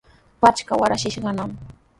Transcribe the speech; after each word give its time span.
Pachaqa 0.41 0.79
waraskishqanami. 0.81 1.55